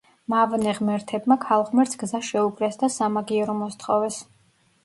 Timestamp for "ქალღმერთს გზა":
1.43-2.23